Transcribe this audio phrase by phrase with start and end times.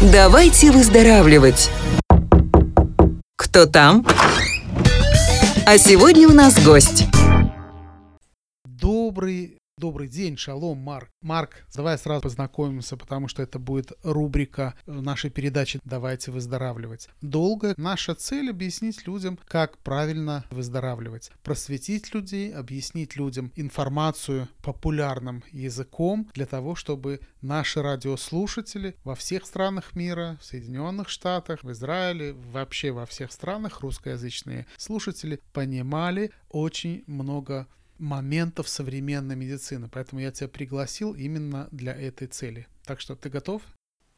[0.00, 1.70] Давайте выздоравливать.
[3.34, 4.06] Кто там?
[5.64, 7.06] А сегодня у нас гость.
[8.66, 11.10] Добрый Добрый день, шалом, Марк.
[11.20, 17.10] Марк, давай сразу познакомимся, потому что это будет рубрика нашей передачи «Давайте выздоравливать».
[17.20, 21.30] Долго наша цель объяснить людям, как правильно выздоравливать.
[21.42, 29.94] Просветить людей, объяснить людям информацию популярным языком для того, чтобы наши радиослушатели во всех странах
[29.94, 37.66] мира, в Соединенных Штатах, в Израиле, вообще во всех странах русскоязычные слушатели понимали очень много
[37.98, 39.88] моментов современной медицины.
[39.88, 42.66] Поэтому я тебя пригласил именно для этой цели.
[42.84, 43.62] Так что ты готов?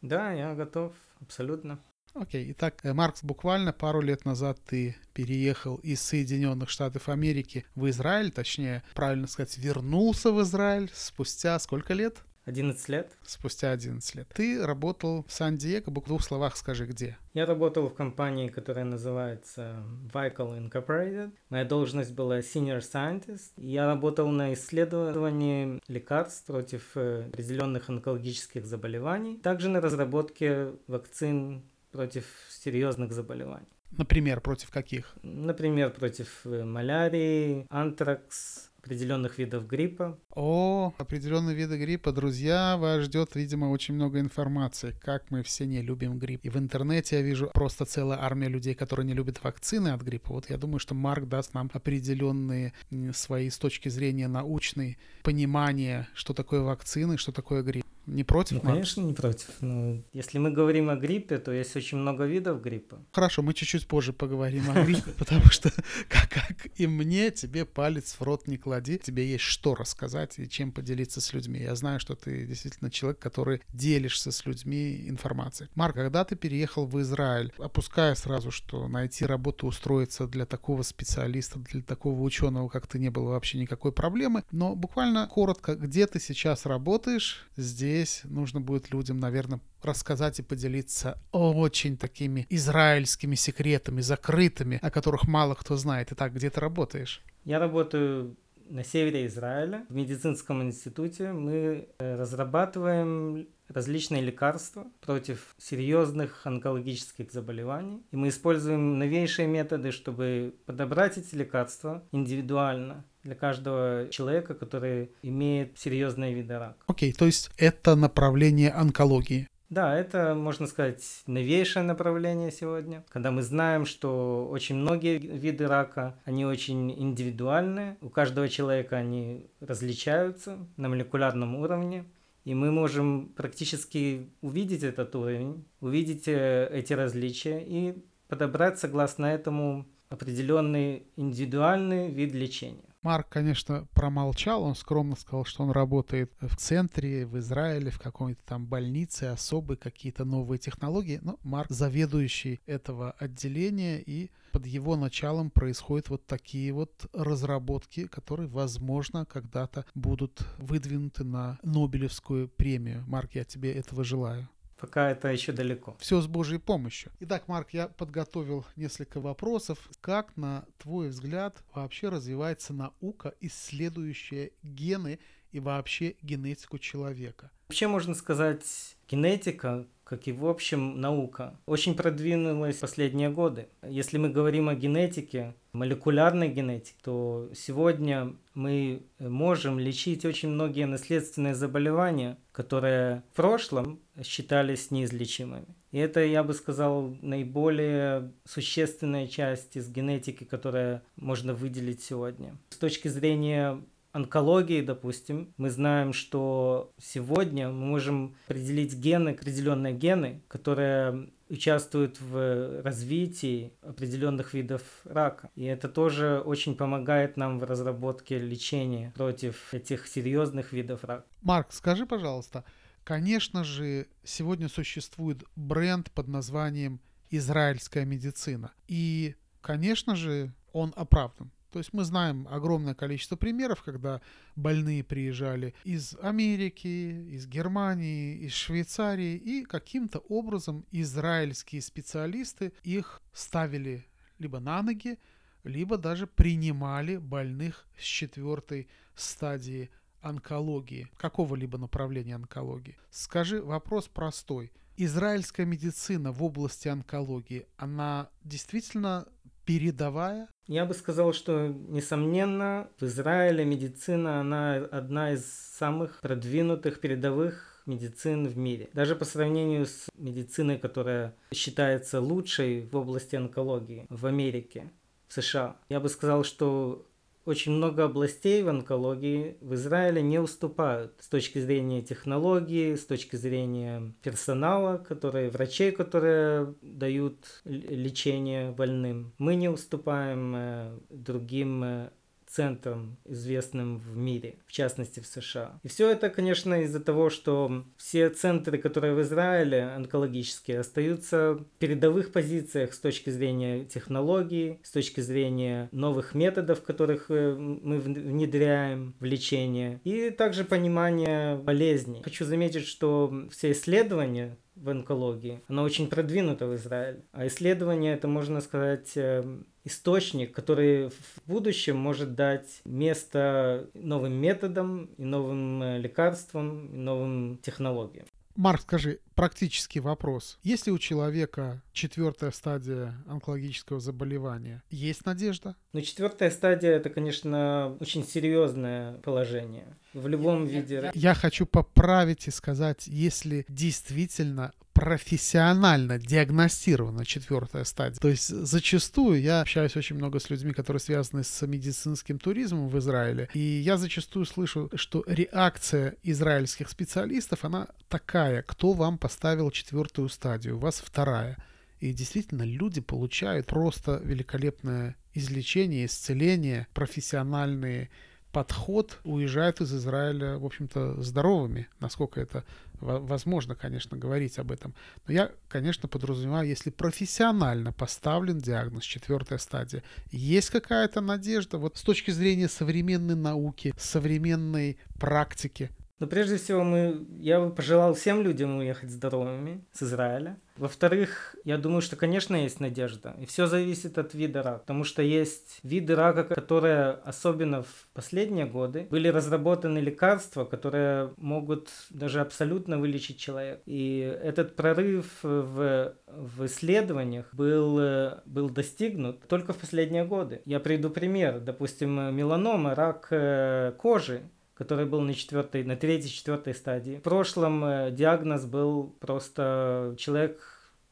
[0.03, 1.81] Да, я готов, абсолютно.
[2.15, 7.89] Окей, итак, э, Маркс, буквально пару лет назад ты переехал из Соединенных Штатов Америки в
[7.91, 12.25] Израиль, точнее, правильно сказать, вернулся в Израиль спустя сколько лет?
[12.49, 13.17] 11 лет.
[13.23, 14.29] Спустя 11 лет.
[14.35, 17.19] Ты работал в Сан-Диего, в двух словах скажи, где?
[17.35, 21.33] Я работал в компании, которая называется Vical Incorporated.
[21.51, 23.53] Моя должность была Senior Scientist.
[23.57, 32.25] Я работал на исследовании лекарств против э, определенных онкологических заболеваний, также на разработке вакцин против
[32.49, 33.69] серьезных заболеваний.
[33.91, 35.15] Например, против каких?
[35.23, 40.19] Например, против э, малярии, антракс, определенных видов гриппа.
[40.35, 45.83] О, определенные виды гриппа, друзья, вас ждет, видимо, очень много информации, как мы все не
[45.83, 46.45] любим грипп.
[46.45, 50.33] И в интернете я вижу просто целая армия людей, которые не любят вакцины от гриппа.
[50.33, 52.73] Вот я думаю, что Марк даст нам определенные
[53.13, 57.85] свои с точки зрения научной понимания, что такое вакцины, что такое грипп.
[58.09, 58.63] Не против?
[58.63, 59.51] Ну, конечно, не против.
[59.61, 62.99] Но ну, если мы говорим о гриппе, то есть очень много видов гриппа.
[63.13, 65.71] Хорошо, мы чуть-чуть позже поговорим о гриппе, потому что,
[66.09, 68.99] как, как и мне, тебе палец в рот не клади.
[68.99, 71.61] Тебе есть что рассказать и чем поделиться с людьми.
[71.61, 75.69] Я знаю, что ты действительно человек, который делишься с людьми информацией.
[75.75, 81.59] Марк, когда ты переехал в Израиль, опуская сразу, что найти работу, устроиться для такого специалиста,
[81.59, 86.21] для такого ученого, как ты, не было вообще никакой проблемы, но буквально коротко, где ты
[86.21, 94.01] сейчас работаешь здесь, здесь нужно будет людям, наверное, рассказать и поделиться очень такими израильскими секретами,
[94.01, 96.13] закрытыми, о которых мало кто знает.
[96.13, 97.23] Итак, где ты работаешь?
[97.45, 98.37] Я работаю
[98.71, 101.33] на севере Израиля, в медицинском институте.
[101.33, 108.03] Мы э, разрабатываем различные лекарства против серьезных онкологических заболеваний.
[108.11, 115.79] И мы используем новейшие методы, чтобы подобрать эти лекарства индивидуально для каждого человека, который имеет
[115.79, 116.77] серьезные виды рака.
[116.87, 119.49] Окей, okay, то есть это направление онкологии.
[119.71, 126.19] Да, это, можно сказать, новейшее направление сегодня, когда мы знаем, что очень многие виды рака,
[126.25, 132.07] они очень индивидуальны, у каждого человека они различаются на молекулярном уровне,
[132.45, 139.87] и мы можем практически увидеть этот уровень, увидеть э, эти различия и подобрать согласно этому
[140.09, 142.88] определенный индивидуальный вид лечения.
[143.03, 148.41] Марк, конечно, промолчал, он скромно сказал, что он работает в центре, в Израиле, в какой-то
[148.45, 151.21] там больнице, особые какие-то новые технологии.
[151.23, 158.49] Но Марк заведующий этого отделения, и под его началом происходят вот такие вот разработки, которые,
[158.49, 163.05] возможно, когда-то будут выдвинуты на Нобелевскую премию.
[163.07, 164.49] Марк, я тебе этого желаю.
[164.79, 165.97] Пока это еще далеко.
[165.99, 167.11] Все с Божьей помощью.
[167.21, 169.79] Итак, Марк, я подготовил несколько вопросов.
[170.01, 175.19] Как, на твой взгляд, вообще развивается наука, исследующая гены
[175.51, 177.51] и вообще генетику человека?
[177.69, 183.69] Вообще можно сказать, генетика как и в общем наука, очень продвинулась в последние годы.
[183.87, 191.55] Если мы говорим о генетике, молекулярной генетике, то сегодня мы можем лечить очень многие наследственные
[191.55, 195.77] заболевания, которые в прошлом считались неизлечимыми.
[195.93, 202.57] И это, я бы сказал, наиболее существенная часть из генетики, которая можно выделить сегодня.
[202.71, 203.81] С точки зрения
[204.13, 212.83] онкологии, допустим, мы знаем, что сегодня мы можем определить гены, определенные гены, которые участвуют в
[212.83, 215.51] развитии определенных видов рака.
[215.55, 221.27] И это тоже очень помогает нам в разработке лечения против этих серьезных видов рака.
[221.43, 222.65] Марк, скажи, пожалуйста,
[223.05, 227.01] конечно же, сегодня существует бренд под названием
[227.31, 228.73] «Израильская медицина».
[228.87, 231.51] И, конечно же, он оправдан.
[231.71, 234.21] То есть мы знаем огромное количество примеров, когда
[234.57, 236.87] больные приезжали из Америки,
[237.31, 244.07] из Германии, из Швейцарии, и каким-то образом израильские специалисты их ставили
[244.39, 245.19] либо на ноги,
[245.65, 252.97] либо даже принимали больных с четвертой стадии онкологии, какого-либо направления онкологии.
[253.11, 254.73] Скажи, вопрос простой.
[254.99, 259.29] израильская медицина в области онкологии, она действительно
[259.69, 260.49] передовая?
[260.67, 268.49] Я бы сказал, что, несомненно, в Израиле медицина, она одна из самых продвинутых, передовых медицин
[268.49, 268.89] в мире.
[268.95, 274.91] Даже по сравнению с медициной, которая считается лучшей в области онкологии в Америке,
[275.29, 275.77] в США.
[275.91, 277.07] Я бы сказал, что
[277.49, 283.37] очень много областей в онкологии в Израиле не уступают с точки зрения технологии, с точки
[283.37, 289.33] зрения персонала, которые, врачей, которые дают лечение больным.
[289.39, 292.11] Мы не уступаем э, другим э,
[292.49, 295.79] центром, известным в мире, в частности в США.
[295.83, 301.65] И все это, конечно, из-за того, что все центры, которые в Израиле онкологические, остаются в
[301.79, 309.15] передовых позициях с точки зрения технологий, с точки зрения новых методов, которых э, мы внедряем
[309.21, 312.23] в лечение, и также понимание болезней.
[312.23, 315.61] Хочу заметить, что все исследования в онкологии.
[315.69, 317.25] Она очень продвинута в Израиле.
[317.33, 325.07] А исследование это, можно сказать, эм, источник, который в будущем может дать место новым методам
[325.19, 328.27] и новым э, лекарствам, и новым технологиям.
[328.59, 330.59] Марк, скажи, практический вопрос.
[330.65, 335.77] Если у человека четвертая стадия онкологического заболевания, есть надежда?
[335.93, 339.97] Ну, четвертая стадия это, конечно, очень серьезное положение.
[340.13, 340.95] В любом я, виде.
[340.97, 348.19] Я, я хочу поправить и сказать, если действительно профессионально диагностирована четвертая стадия.
[348.19, 352.99] То есть зачастую я общаюсь очень много с людьми, которые связаны с медицинским туризмом в
[352.99, 360.29] Израиле, и я зачастую слышу, что реакция израильских специалистов, она такая, кто вам поставил четвертую
[360.29, 361.57] стадию, у вас вторая.
[362.01, 368.11] И действительно, люди получают просто великолепное излечение, исцеление, профессиональные
[368.53, 372.65] подход, уезжают из Израиля, в общем-то, здоровыми, насколько это
[373.01, 374.95] возможно, конечно, говорить об этом.
[375.27, 382.03] Но я, конечно, подразумеваю, если профессионально поставлен диагноз, четвертая стадия, есть какая-то надежда, вот с
[382.03, 385.91] точки зрения современной науки, современной практики,
[386.21, 390.59] но прежде всего мы, я бы пожелал всем людям уехать здоровыми с Израиля.
[390.77, 393.35] Во-вторых, я думаю, что, конечно, есть надежда.
[393.41, 394.79] И все зависит от вида рака.
[394.79, 401.91] Потому что есть виды рака, которые, особенно в последние годы, были разработаны лекарства, которые могут
[402.11, 403.83] даже абсолютно вылечить человека.
[403.87, 408.01] И этот прорыв в, в исследованиях был,
[408.45, 410.63] был достигнут только в последние годы.
[410.65, 411.61] Я приведу пример.
[411.61, 414.43] Допустим, меланома, рак э, кожи
[414.79, 417.17] который был на четвертой, на третьей, четвертой стадии.
[417.17, 420.61] В прошлом э, диагноз был просто человек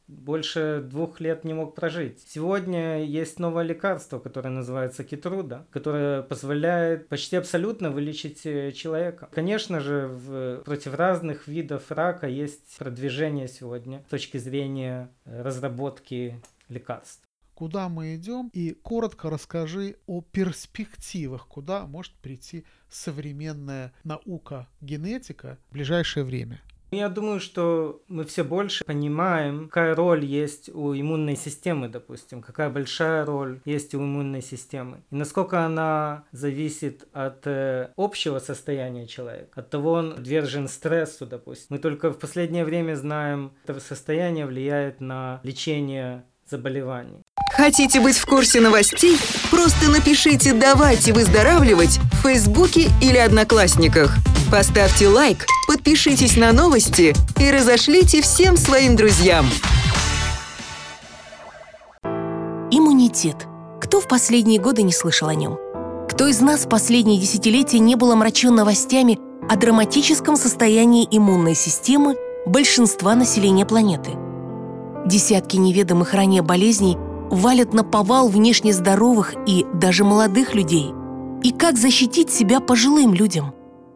[0.07, 2.23] больше двух лет не мог прожить.
[2.25, 9.27] Сегодня есть новое лекарство, которое называется Китруда, которое позволяет почти абсолютно вылечить э, человека.
[9.33, 16.41] Конечно же, в, против разных видов рака есть продвижение сегодня с точки зрения э, разработки
[16.69, 17.27] лекарств
[17.57, 25.73] куда мы идем, и коротко расскажи о перспективах, куда может прийти современная наука генетика в
[25.73, 26.61] ближайшее время.
[26.91, 32.69] Я думаю, что мы все больше понимаем, какая роль есть у иммунной системы, допустим, какая
[32.69, 35.01] большая роль есть у иммунной системы.
[35.09, 41.67] И насколько она зависит от э, общего состояния человека, от того, он подвержен стрессу, допустим.
[41.71, 47.23] Мы только в последнее время знаем, это состояние влияет на лечение заболеваний.
[47.57, 49.17] Хотите быть в курсе новостей?
[49.49, 54.15] Просто напишите «Давайте выздоравливать» в Фейсбуке или Одноклассниках.
[54.51, 59.47] Поставьте лайк, подпишитесь на новости и разошлите всем своим друзьям.
[62.69, 63.47] Иммунитет.
[63.81, 65.57] Кто в последние годы не слышал о нем?
[66.07, 69.17] Кто из нас в последние десятилетия не был омрачен новостями
[69.49, 74.11] о драматическом состоянии иммунной системы большинства населения планеты?
[75.07, 76.97] Десятки неведомых ранее болезней–
[77.29, 80.91] валят на повал внешне здоровых и даже молодых людей.
[81.43, 83.53] И как защитить себя пожилым людям?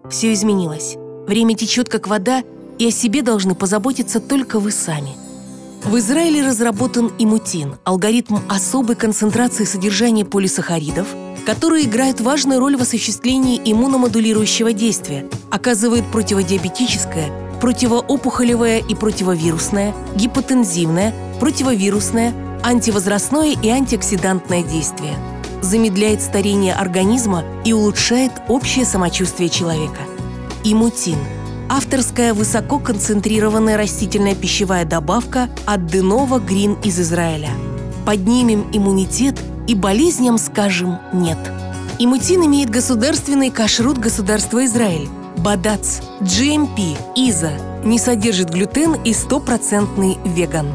[0.10, 0.96] Все изменилось.
[1.28, 2.44] Время течет как вода,
[2.78, 5.16] и о себе должны позаботиться только вы сами.
[5.84, 11.08] В Израиле разработан имутин– алгоритм особой концентрации содержания полисахаридов,
[11.46, 22.34] который играет важную роль в осуществлении иммуномодулирующего действия, оказывает противодиабетическое, противоопухолевое и противовирусное, гипотензивное, противовирусное,
[22.64, 25.16] антивозрастное и антиоксидантное действие,
[25.62, 30.02] замедляет старение организма и улучшает общее самочувствие человека.
[30.64, 31.18] Имутин–
[31.70, 37.50] авторская высококонцентрированная растительная пищевая добавка от Денова Грин из Израиля.
[38.06, 41.40] Поднимем иммунитет и болезням скажем «нет».
[42.00, 47.52] Имутин имеет государственный кашрут государства Израиль, БАДАЦ, GMP, ИЗА–
[47.84, 50.68] не содержит глютен и стопроцентный веган.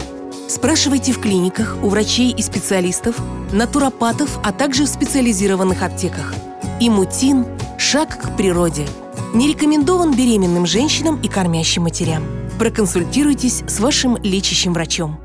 [0.49, 3.21] Спрашивайте в клиниках, у врачей и специалистов,
[3.53, 6.35] натуропатов, а также в специализированных аптеках.
[6.81, 7.47] Имутин–
[7.79, 8.87] шаг к природе.
[9.35, 12.25] Не рекомендован беременным женщинам и кормящим матерям.
[12.59, 15.19] Проконсультируйтесь с вашим лечащим врачом.